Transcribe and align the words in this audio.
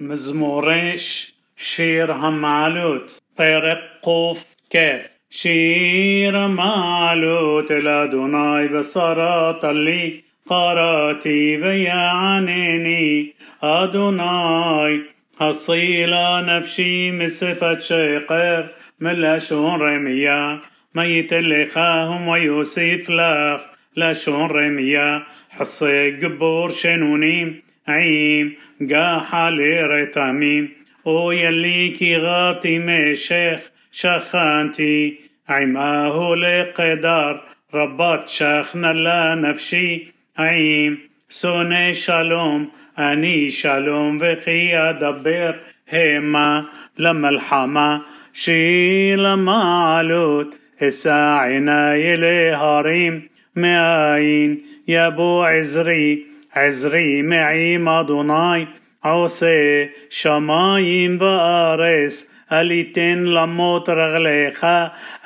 مزموريش 0.00 1.34
شير 1.56 2.12
همعلوت 2.12 3.22
طيرق 3.36 3.80
قوف 4.02 4.44
كيف 4.70 5.08
شير 5.30 6.48
معلوت 6.48 7.72
لأدوناي 7.72 8.68
بصرات 8.68 9.64
لي 9.64 10.22
قراتي 10.46 11.56
بيعنيني 11.56 13.34
أدوناي 13.62 15.00
هصيلة 15.40 16.40
نفشي 16.40 17.10
مسفة 17.10 17.78
شيقر 17.78 18.68
من 19.00 19.12
لشون 19.12 19.80
رمية 19.80 20.60
ميت 20.94 21.32
اللي 21.32 21.66
خاهم 21.66 22.28
ويوسف 22.28 23.10
لخ. 23.10 23.60
لشون 23.96 24.50
رمية 24.50 25.22
حصي 25.50 26.10
قبور 26.10 26.70
شنونيم 26.70 27.62
عيم 27.90 28.56
قاحة 28.90 29.50
لرتاميم 29.50 30.68
أو 31.06 31.32
يلي 31.32 31.88
كي 31.88 32.16
غارتي 32.16 32.78
مشيخ 32.78 33.60
شخانتي 33.92 35.18
عماه 35.48 36.34
لقدار 36.34 37.42
ربات 37.74 38.28
شخنا 38.28 38.92
لا 38.92 39.34
نفشي 39.34 40.06
عيم 40.38 40.98
سوني 41.28 41.94
شالوم 41.94 42.68
أني 42.98 43.50
شالوم 43.50 44.16
وخي 44.16 44.76
أدبر 44.76 45.54
هما 45.92 46.64
لما 46.98 47.28
الحما 47.28 48.00
شي 48.32 49.16
لما 49.16 49.62
علوت 49.96 50.54
هسا 50.82 51.10
عناي 51.10 52.16
لهاريم 52.16 53.28
معين 53.56 54.62
يا 54.88 55.08
بو 55.08 55.42
عزري 55.42 56.29
עזרי 56.54 57.22
מעם 57.22 57.88
אדוני 57.88 58.64
עושה 59.04 59.84
שמיים 60.10 61.16
וארץ 61.20 62.30
אל 62.52 62.70
יתן 62.70 63.18
למות 63.18 63.88
רגליך 63.88 64.66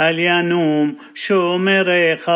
אל 0.00 0.18
ינום 0.18 0.94
שומריך 1.14 2.30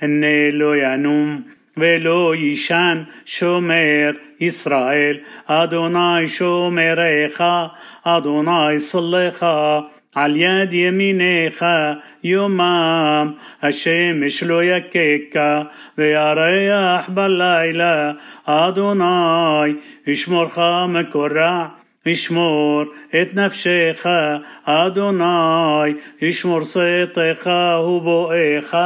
הנה 0.00 0.50
לא 0.52 0.76
ינום 0.76 1.42
ולא 1.76 2.34
יישן 2.34 3.02
שומר 3.26 4.10
ישראל 4.40 5.18
אדוני 5.46 6.28
שומריך 6.28 7.44
אדוני 8.04 8.78
סלחה 8.78 9.80
על 10.15 10.35
יד 10.35 10.73
ימיניך 10.73 11.65
יומם, 12.23 13.31
השמש 13.61 14.43
לא 14.43 14.63
יככה, 14.63 15.61
וירח 15.97 17.09
בלילה, 17.09 18.11
אדוני 18.45 19.73
ישמורך 20.07 20.59
מקורע. 20.87 21.67
ישמור 22.05 22.83
את 23.21 23.33
נפשך, 23.33 24.05
אדוני, 24.63 25.93
ישמור 26.21 26.61
שאתך 26.61 27.49
ובואך, 27.87 28.77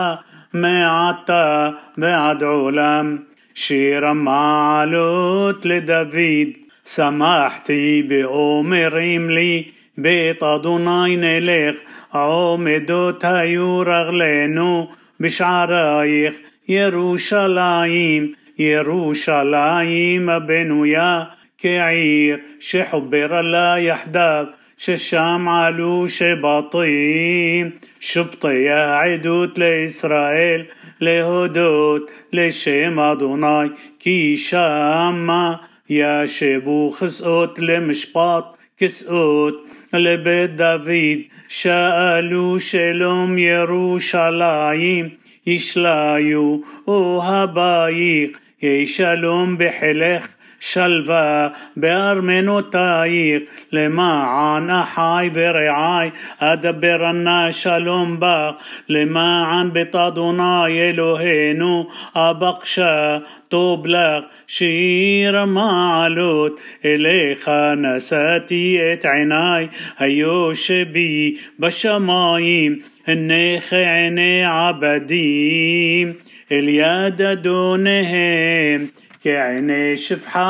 מעתה 0.54 1.70
ועד 1.98 2.44
עולם. 2.44 3.18
שיר 3.56 4.06
המעלות 4.06 5.66
לדוד, 5.66 6.50
שמחתי 6.86 8.04
באומרים 8.08 9.30
לי, 9.30 9.72
בית 9.98 10.44
אדוני 10.44 11.16
נלך, 11.18 11.76
עומדות 12.12 13.24
היו 13.24 13.80
רגלינו 13.80 14.88
בשערייך, 15.20 16.34
ירושלים, 16.68 18.34
ירושלים 18.58 20.30
הבנויה 20.30 21.24
כעיר 21.58 22.38
שחוברה 22.60 23.42
לה 23.42 23.76
יחדיו 23.80 24.46
ששם 24.78 25.48
עלו 25.50 26.06
שבטים, 26.10 27.70
שבטי 28.00 28.70
העדות 28.70 29.58
לישראל, 29.58 30.64
להודות 31.02 32.12
לשם 32.34 33.00
אדוני, 33.00 33.68
כי 34.00 34.38
שמה 34.38 35.56
ישבו 35.90 36.92
כסאות 36.92 37.60
למשפט, 37.60 38.55
כסאות 38.77 39.67
לבית 39.93 40.57
דוד, 40.57 41.19
שאלו 41.49 42.61
שלום 42.61 43.39
ירושלים, 43.39 45.09
ישליו 45.47 46.57
אוהבייך, 46.89 48.39
יהי 48.63 48.87
שלום 48.87 49.57
בחילך 49.59 50.29
شلفة 50.61 51.53
بأرمن 51.77 52.49
وطايق 52.49 53.45
لمعن 53.73 54.71
احاي 54.71 55.29
برعاي 55.29 56.13
أدبرنا 56.41 57.51
شلوم 57.51 58.17
باغ 58.17 58.55
لمعن 58.89 59.71
بتضناي 59.71 60.91
إلهينو 60.91 61.91
أبقشا 62.17 63.23
تبلغ 63.51 64.25
شير 64.47 65.47
معلوت 65.47 66.61
اليخا 66.85 67.75
نساتي 67.75 68.93
اتعناي 68.93 69.69
هيوش 69.99 70.73
بي 70.73 71.41
بشمايم 71.59 72.83
النيخ 73.09 73.75
عيني 73.75 74.45
عبديم 74.45 76.15
اليد 76.53 77.43
دونهم 77.43 78.89
كعيني 79.25 79.97
شفحة 79.97 80.43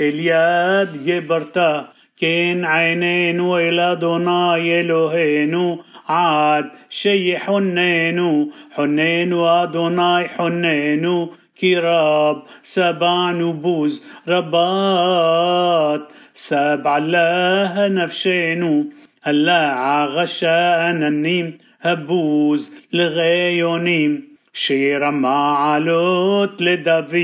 اليد 0.00 1.04
جبرته 1.04 1.84
كين 2.18 2.64
عينين 2.64 3.40
وإلى 3.40 3.96
دوناي 4.00 4.80
إلهينو 4.80 5.78
عاد 6.08 6.70
شي 6.90 7.38
حنينو. 7.38 8.50
حنينو 8.70 9.48
أدوناي 9.48 10.28
حنينو 10.28 11.30
كراب 11.60 12.42
سبع 12.62 13.30
نبوز 13.30 14.06
ربات 14.28 16.12
سبع 16.34 16.98
الله 16.98 17.88
نفشينو 17.88 18.86
الله 19.26 20.04
غشا 20.04 20.90
أننيم 20.90 21.58
هبوز 21.80 22.74
لغيونيم 22.92 24.29
שירמה 24.52 25.74
עלות 25.74 26.60
לדוד, 26.60 27.14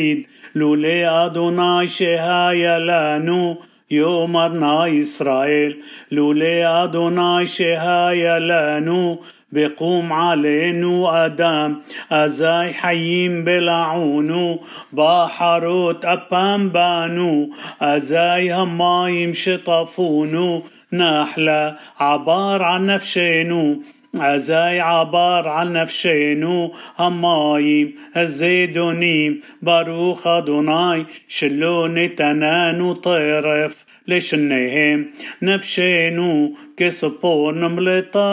לולא 0.54 1.26
אדוני 1.26 1.88
שהיה 1.88 2.78
לנו, 2.78 3.56
יאמרנה 3.90 4.88
ישראל, 4.88 5.72
לולא 6.10 6.84
אדוני 6.84 7.46
שהיה 7.46 8.38
לנו, 8.38 9.18
بقوم 9.52 10.12
علينا 10.12 11.24
أدم 11.26 11.76
أزاي 12.12 12.72
حيين 12.72 13.44
بلعونو 13.44 14.60
بحروت 14.92 16.04
أبام 16.04 16.68
بانو 16.68 17.50
أزاي 17.80 18.52
همايم 18.52 19.32
شطفونو 19.32 20.62
نحلة 20.92 21.76
عبار 22.00 22.62
عن 22.62 22.86
نفشينو 22.86 23.82
أزاي 24.14 24.80
عبار 24.80 25.48
عن 25.48 25.72
نفشينو 25.72 26.72
همايم 26.98 27.94
الزيدونيم 28.16 29.40
باروخ 29.62 30.26
أدوناي 30.26 31.06
شلو 31.28 31.86
نتنانو 31.86 32.92
طرف 32.92 33.84
لشنهم. 34.08 35.06
נפשנו 35.42 36.54
כציפור 36.76 37.54
נמלטה 37.54 38.26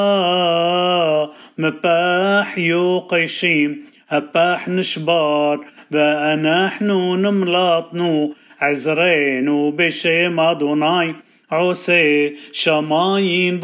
מפח 1.57 2.57
יוקשים 2.57 3.85
הפח 4.09 4.69
נשבר 4.69 5.59
ואנחנו 5.91 6.91
נמלטנו 7.21 8.33
עזרנו 8.59 9.71
בשם 9.71 10.39
אדוני 10.39 11.15
עושה 11.51 12.35
שמים 12.51 13.59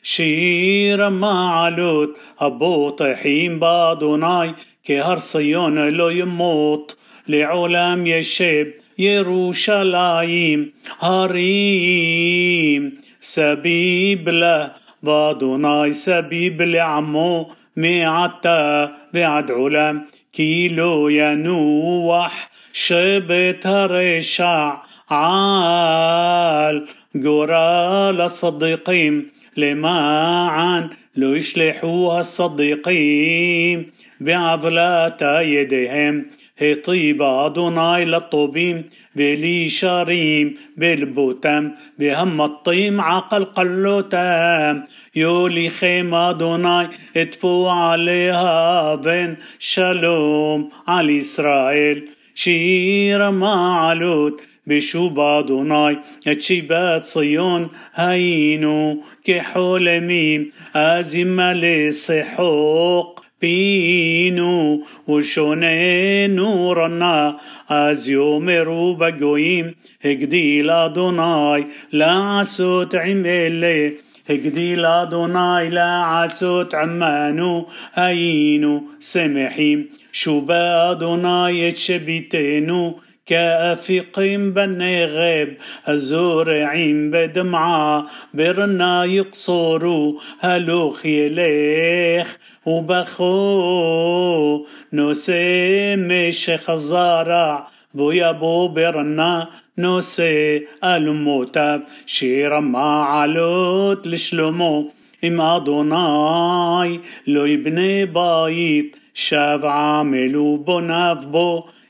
וארץ 0.00 0.02
שיר 0.02 1.10
המעלות 1.10 2.16
הבוטחים 2.40 3.58
באדוני 3.58 4.54
כהר 4.84 5.18
ציון 5.18 5.88
לא 5.88 6.08
ימוט 6.08 6.96
לעולם 7.28 8.06
ישב 8.06 8.66
ירושלים 8.98 10.72
הרים 11.00 13.00
סביב 13.20 14.28
לה 14.28 14.72
ואדוני 15.02 15.92
סביב 15.92 16.62
לעמו 16.62 17.50
מעתה 17.76 18.92
ועד 19.14 19.50
עולם 19.50 20.06
כי 20.32 20.78
לא 20.78 21.08
ינוח 21.08 22.50
שבט 22.72 23.66
הרשע 23.66 24.82
על 25.10 26.86
גורל 27.14 28.20
הצדיקים 28.20 29.39
למען 29.56 30.90
לא 31.16 31.34
ישלחו 31.34 32.20
הצדיקים 32.20 33.90
بعضلة 34.20 35.40
يديهم. 35.40 36.26
هيطي 36.58 37.12
بعضنا 37.12 37.98
إلى 38.02 38.16
الطوبيم 38.16 38.84
بلي 39.16 39.68
شريم 39.68 40.56
بالبوتم 40.76 41.70
بهم 41.98 42.42
الطيم 42.42 43.00
عقل 43.00 43.44
قلوتم 43.44 44.82
يولي 45.14 45.68
خيمة 45.68 46.32
دوناي 46.32 46.88
اتبو 47.16 47.68
عليها 47.68 48.94
بن 48.94 49.36
شلوم 49.58 50.70
على 50.88 51.18
إسرائيل. 51.18 52.08
شير 52.34 53.30
ما 53.30 53.74
علوت 53.74 54.42
بشوب 54.70 55.18
أدوناي 55.18 55.98
اتشيبات 56.26 57.04
صيون 57.04 57.68
هينو 57.94 58.98
كحولميم 59.24 60.50
أزم 60.76 61.40
لسحوق 61.40 63.20
بينو. 63.40 64.84
وشوني 65.08 66.26
نورنا 66.26 67.36
از 67.68 68.08
يومرو 68.08 68.94
بقويم 68.94 69.74
هجديل 70.04 70.70
أدوناي 70.70 71.64
لا 71.92 72.12
عسوت 72.12 72.94
عملي 72.94 73.92
هجديل 74.30 74.84
أدوناي 74.84 75.70
لا 75.70 75.90
عسوت 76.12 76.74
عمانو 76.74 77.66
هينو 77.94 78.82
سمحيم 79.00 79.88
شوبا 80.12 80.90
أدوناي 80.90 81.68
اتشبيتينو. 81.68 83.09
كافقين 83.30 84.52
بالنغب 84.52 85.48
הזורעים 85.88 87.10
בדמעה 87.10 88.06
ברינה 88.34 89.04
יקצורו 89.04 90.12
הלוך 90.40 91.06
ילך 91.06 92.38
ובכה. 92.66 94.66
נושא 94.92 95.96
משך 95.96 96.70
הזרע 96.70 97.68
בוא 97.94 98.32
יבוא 98.32 98.68
ברינה. 98.68 99.48
נושא 99.78 100.66
אלומותיו 100.84 101.82
שיר 102.06 102.60
המעלות 102.60 104.06
לשלמה 104.06 104.90
אם 105.24 105.40
אדוני 105.40 107.00
לא 107.26 107.44
יבנה 107.44 108.04
בית 108.04 108.96
שווא 109.14 109.64
עמלו 109.64 110.64
בוניו 110.66 111.24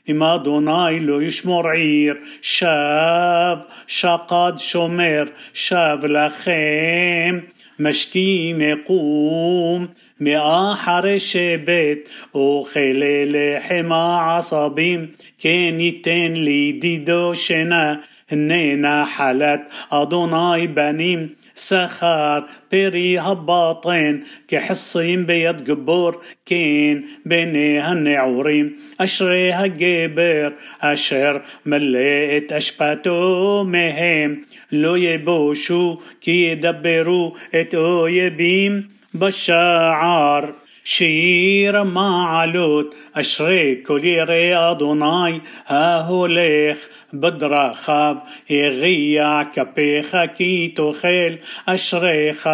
אם 0.08 0.22
אדוני 0.22 1.00
לא 1.00 1.22
ישמור 1.22 1.70
עיר, 1.70 2.14
שב, 2.42 3.56
שקד 3.86 4.52
שומר, 4.56 5.24
שב 5.54 5.98
לכם, 6.02 7.38
משקים 7.78 8.60
יקום, 8.60 9.86
מאחרי 10.20 11.20
שבט, 11.20 11.98
אוכל 12.34 12.80
לחם 13.26 13.92
העשבים, 13.92 15.06
כן 15.38 15.74
ייתן 15.78 16.32
לידידו 16.34 17.34
שינה, 17.34 17.94
הנה 18.30 18.76
נחלת 18.76 19.60
אדוני 19.90 20.66
בנים. 20.74 21.28
سخر 21.55 22.43
بري 22.71 23.19
هباطين 23.19 24.23
كحصين 24.47 25.25
بيد 25.25 25.71
قبور 25.71 26.21
كين 26.45 27.05
بيني 27.25 27.79
هالنعورين 27.79 28.79
أشري 28.99 29.51
هالجبر 29.51 30.53
אשר 30.81 31.41
מילא 31.65 32.51
את 32.51 33.63
אשפתו 33.63 34.45
מהם 34.71 34.95
לא 34.95 35.97
יבושו 36.21 36.31
כי 36.31 37.37
ידברו 37.55 37.73
את 38.07 38.89
אויבים 39.13 40.60
בשער. 40.83 41.83
שיר 41.83 42.95
המעלות 43.15 43.75
אשרי 43.75 44.05
כל 44.05 44.55
ירא 44.55 45.41
אדוני 45.67 46.01
ההולך 46.01 46.89
בדרכיו 47.13 48.19
יגיע 48.49 49.43
כפיך 49.43 50.25
כי 50.25 50.67
תאכל 50.67 51.39
אשריך 51.67 52.47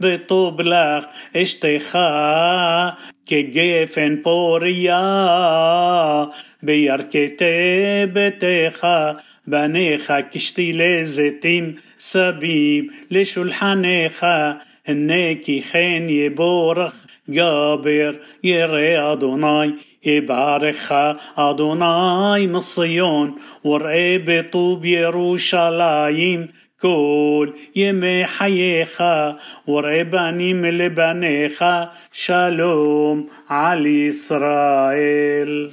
וטוב 0.00 0.60
לך 0.60 1.04
אשתך 1.36 2.96
כגפן 3.26 4.16
פורייה 4.16 5.00
בירכתי 6.62 8.06
ביתך 8.06 9.16
בניך 9.46 10.12
כשתילי 10.12 10.72
זיתים 10.72 11.76
סביב 11.98 12.90
הנה 14.88 15.60
כי 15.60 16.10
כן 16.10 16.94
יבורך 17.28 18.16
גבר 18.44 18.98
ירא 18.98 19.74
אדוני 20.04 21.16
יברכך 21.36 22.46
אדוני 22.46 22.60
מציון 22.60 23.34
בטוב 24.18 24.84
ירושלים 24.84 26.48
כל 26.80 27.52
ימי 27.76 28.24
חייך 28.24 29.38
ورأي 29.66 30.04
بنيم 30.04 30.66
لبنيخا 30.66 31.90
شالوم 32.12 33.28
على 33.50 34.08
إسرائيل. 34.08 35.70